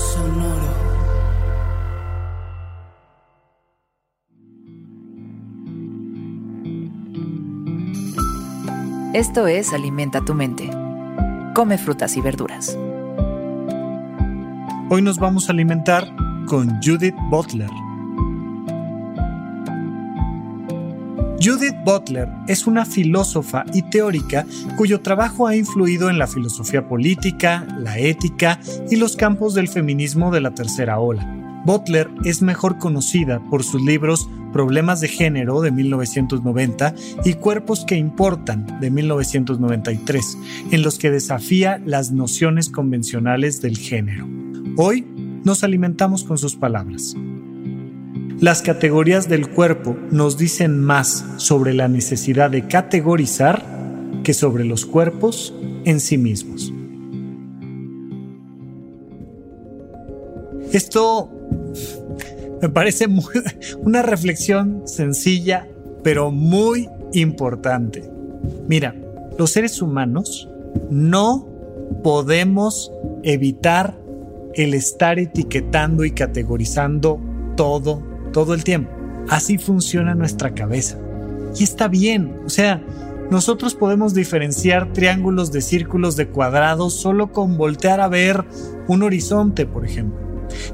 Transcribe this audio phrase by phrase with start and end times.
[0.00, 0.70] Sonoro.
[9.12, 10.70] Esto es Alimenta tu mente.
[11.54, 12.78] Come frutas y verduras.
[14.88, 16.08] Hoy nos vamos a alimentar
[16.46, 17.70] con Judith Butler.
[21.42, 24.44] Judith Butler es una filósofa y teórica
[24.76, 30.30] cuyo trabajo ha influido en la filosofía política, la ética y los campos del feminismo
[30.30, 31.62] de la tercera ola.
[31.64, 37.96] Butler es mejor conocida por sus libros Problemas de Género de 1990 y Cuerpos que
[37.96, 40.38] Importan de 1993,
[40.72, 44.28] en los que desafía las nociones convencionales del género.
[44.76, 45.06] Hoy
[45.42, 47.14] nos alimentamos con sus palabras.
[48.40, 53.62] Las categorías del cuerpo nos dicen más sobre la necesidad de categorizar
[54.24, 56.72] que sobre los cuerpos en sí mismos.
[60.72, 61.30] Esto
[62.62, 63.08] me parece
[63.82, 65.68] una reflexión sencilla,
[66.02, 68.10] pero muy importante.
[68.66, 68.96] Mira,
[69.38, 70.48] los seres humanos
[70.88, 71.46] no
[72.02, 72.90] podemos
[73.22, 74.00] evitar
[74.54, 77.20] el estar etiquetando y categorizando
[77.54, 78.90] todo todo el tiempo.
[79.28, 80.98] Así funciona nuestra cabeza.
[81.58, 82.82] Y está bien, o sea,
[83.30, 88.44] nosotros podemos diferenciar triángulos de círculos de cuadrados solo con voltear a ver
[88.88, 90.18] un horizonte, por ejemplo.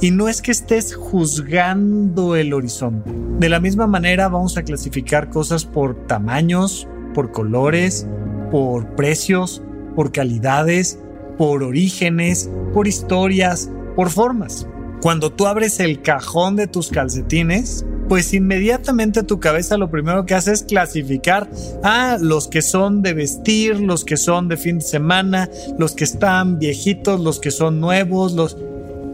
[0.00, 3.10] Y no es que estés juzgando el horizonte.
[3.40, 8.06] De la misma manera vamos a clasificar cosas por tamaños, por colores,
[8.52, 9.62] por precios,
[9.96, 11.00] por calidades,
[11.36, 14.68] por orígenes, por historias, por formas.
[15.00, 20.34] Cuando tú abres el cajón de tus calcetines, pues inmediatamente tu cabeza lo primero que
[20.34, 21.48] hace es clasificar
[21.82, 26.04] a los que son de vestir, los que son de fin de semana, los que
[26.04, 28.56] están viejitos, los que son nuevos, los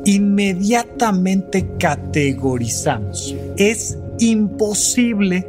[0.04, 3.34] inmediatamente categorizamos.
[3.56, 5.46] Es imposible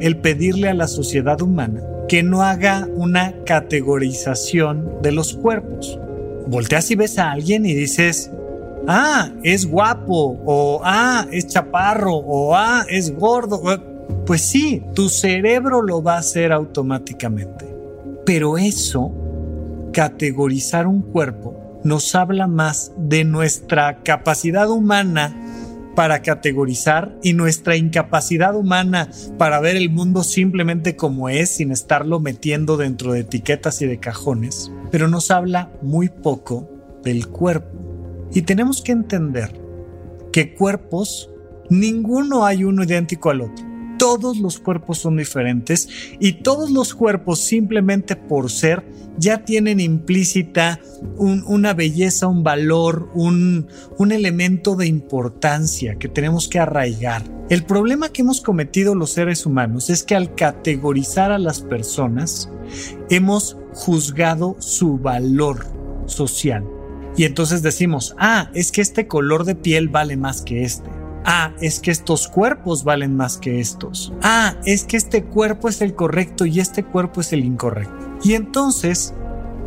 [0.00, 5.98] el pedirle a la sociedad humana que no haga una categorización de los cuerpos.
[6.46, 8.30] Volteas y ves a alguien y dices,
[8.86, 13.62] ah, es guapo, o ah, es chaparro, o ah, es gordo.
[14.26, 17.66] Pues sí, tu cerebro lo va a hacer automáticamente.
[18.24, 19.12] Pero eso,
[19.92, 25.36] categorizar un cuerpo, nos habla más de nuestra capacidad humana
[25.94, 32.20] para categorizar y nuestra incapacidad humana para ver el mundo simplemente como es sin estarlo
[32.20, 34.70] metiendo dentro de etiquetas y de cajones.
[34.90, 36.68] Pero nos habla muy poco
[37.02, 37.91] del cuerpo.
[38.34, 39.60] Y tenemos que entender
[40.32, 41.30] que cuerpos,
[41.68, 43.66] ninguno hay uno idéntico al otro.
[43.98, 45.88] Todos los cuerpos son diferentes
[46.18, 48.84] y todos los cuerpos simplemente por ser
[49.18, 50.80] ya tienen implícita
[51.18, 53.68] una belleza, un valor, un,
[54.10, 57.22] elemento de importancia que tenemos que arraigar.
[57.48, 62.50] El problema que hemos cometido los seres humanos es que al categorizar a las personas
[63.10, 65.66] hemos juzgado su valor
[66.06, 66.64] social.
[67.16, 70.90] Y entonces decimos, ah, es que este color de piel vale más que este.
[71.24, 74.12] Ah, es que estos cuerpos valen más que estos.
[74.22, 78.18] Ah, es que este cuerpo es el correcto y este cuerpo es el incorrecto.
[78.24, 79.14] Y entonces,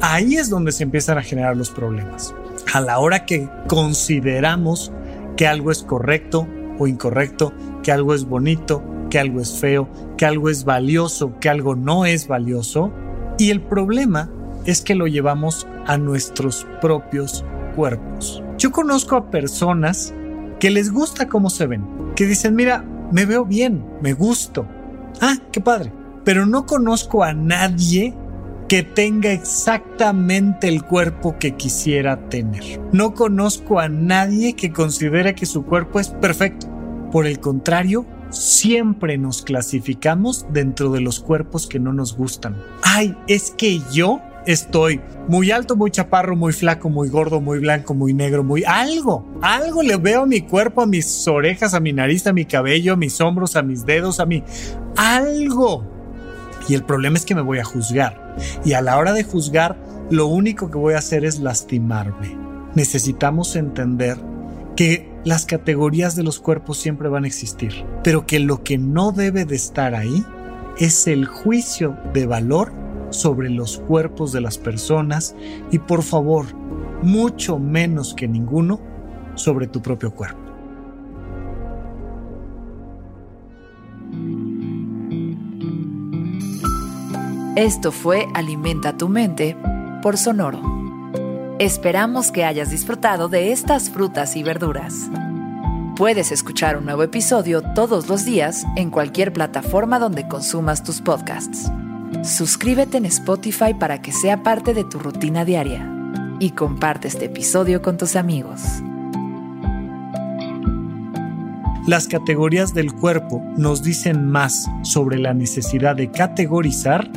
[0.01, 2.33] ahí es donde se empiezan a generar los problemas.
[2.73, 4.91] A la hora que consideramos
[5.37, 10.25] que algo es correcto o incorrecto, que algo es bonito, que algo es feo, que
[10.25, 12.91] algo es valioso, que algo no es valioso.
[13.37, 14.29] Y el problema
[14.65, 17.45] es que lo llevamos a nuestros propios
[17.75, 18.43] cuerpos.
[18.57, 20.13] Yo conozco a personas
[20.59, 21.85] que les gusta cómo se ven,
[22.15, 24.67] que dicen, mira, me veo bien, me gusto.
[25.21, 25.91] Ah, qué padre.
[26.23, 28.15] Pero no conozco a nadie
[28.67, 32.81] que tenga exactamente el cuerpo que quisiera tener.
[32.91, 36.67] No conozco a nadie que considere que su cuerpo es perfecto.
[37.11, 42.57] Por el contrario, siempre nos clasificamos dentro de los cuerpos que no nos gustan.
[42.81, 47.93] Ay, es que yo estoy muy alto, muy chaparro, muy flaco, muy gordo, muy blanco,
[47.93, 49.25] muy negro, muy algo.
[49.41, 52.93] Algo le veo a mi cuerpo, a mis orejas, a mi nariz, a mi cabello,
[52.93, 54.43] a mis hombros, a mis dedos, a mí.
[54.95, 55.83] Algo.
[56.67, 58.35] Y el problema es que me voy a juzgar.
[58.63, 59.77] Y a la hora de juzgar,
[60.09, 62.37] lo único que voy a hacer es lastimarme.
[62.75, 64.17] Necesitamos entender
[64.75, 69.11] que las categorías de los cuerpos siempre van a existir, pero que lo que no
[69.11, 70.23] debe de estar ahí
[70.77, 75.35] es el juicio de valor sobre los cuerpos de las personas
[75.71, 76.47] y por favor,
[77.01, 78.79] mucho menos que ninguno,
[79.35, 80.39] sobre tu propio cuerpo.
[87.55, 89.55] Esto fue Alimenta tu mente
[90.01, 90.61] por Sonoro.
[91.57, 95.09] Esperamos que hayas disfrutado de estas frutas y verduras.
[95.95, 101.71] Puedes escuchar un nuevo episodio todos los días en cualquier plataforma donde consumas tus podcasts.
[102.23, 105.91] Suscríbete en Spotify para que sea parte de tu rutina diaria
[106.39, 108.61] y comparte este episodio con tus amigos.
[111.87, 117.11] Las categorías del cuerpo nos dicen más sobre la necesidad de categorizar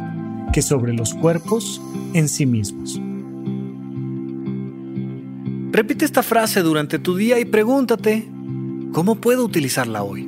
[0.53, 1.81] que sobre los cuerpos
[2.13, 3.01] en sí mismos.
[5.73, 8.29] Repite esta frase durante tu día y pregúntate,
[8.93, 10.28] ¿cómo puedo utilizarla hoy?